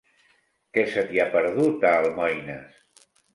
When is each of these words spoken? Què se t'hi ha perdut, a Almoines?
Què 0.77 0.85
se 0.93 1.03
t'hi 1.11 1.21
ha 1.23 1.27
perdut, 1.35 1.85
a 1.91 1.93
Almoines? 1.99 2.81